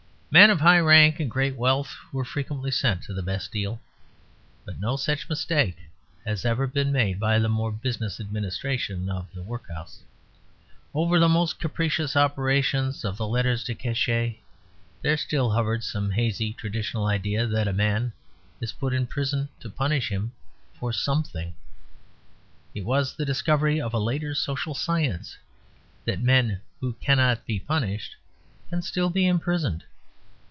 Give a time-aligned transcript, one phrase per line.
[0.33, 3.81] Men of high rank and great wealth were frequently sent to the Bastille;
[4.63, 5.77] but no such mistake
[6.23, 9.99] has ever been made by the more business administration of the workhouse.
[10.93, 14.39] Over the most capricious operations of the lettres de cachet
[15.01, 18.13] there still hovered some hazy traditional idea that a man
[18.61, 20.31] is put in prison to punish him
[20.79, 21.53] for something.
[22.73, 25.37] It was the discovery of a later social science
[26.05, 28.15] that men who cannot be punished
[28.69, 29.83] can still be imprisoned.